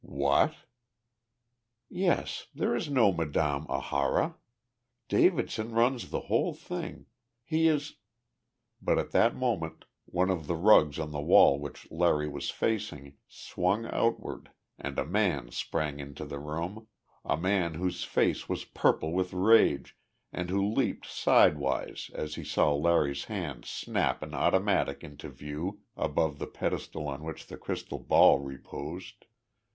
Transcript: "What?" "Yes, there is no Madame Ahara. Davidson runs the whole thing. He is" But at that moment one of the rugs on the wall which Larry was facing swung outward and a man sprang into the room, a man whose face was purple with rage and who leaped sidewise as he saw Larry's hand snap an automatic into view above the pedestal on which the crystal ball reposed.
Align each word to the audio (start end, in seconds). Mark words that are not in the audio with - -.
"What?" 0.03 0.55
"Yes, 1.87 2.47
there 2.55 2.75
is 2.75 2.89
no 2.89 3.11
Madame 3.13 3.67
Ahara. 3.69 4.33
Davidson 5.07 5.73
runs 5.73 6.09
the 6.09 6.21
whole 6.21 6.55
thing. 6.55 7.05
He 7.43 7.67
is" 7.67 7.97
But 8.81 8.97
at 8.97 9.11
that 9.11 9.35
moment 9.35 9.85
one 10.05 10.31
of 10.31 10.47
the 10.47 10.55
rugs 10.55 10.97
on 10.97 11.11
the 11.11 11.21
wall 11.21 11.59
which 11.59 11.91
Larry 11.91 12.27
was 12.27 12.49
facing 12.49 13.17
swung 13.27 13.85
outward 13.93 14.49
and 14.79 14.97
a 14.97 15.05
man 15.05 15.51
sprang 15.51 15.99
into 15.99 16.25
the 16.25 16.39
room, 16.39 16.87
a 17.23 17.37
man 17.37 17.75
whose 17.75 18.03
face 18.03 18.49
was 18.49 18.65
purple 18.65 19.11
with 19.13 19.33
rage 19.33 19.95
and 20.33 20.49
who 20.49 20.65
leaped 20.67 21.05
sidewise 21.05 22.09
as 22.15 22.33
he 22.33 22.43
saw 22.43 22.73
Larry's 22.73 23.25
hand 23.25 23.65
snap 23.65 24.23
an 24.23 24.33
automatic 24.33 25.03
into 25.03 25.29
view 25.29 25.81
above 25.95 26.39
the 26.39 26.47
pedestal 26.47 27.07
on 27.07 27.23
which 27.23 27.45
the 27.45 27.55
crystal 27.57 27.99
ball 27.99 28.39
reposed. 28.39 29.25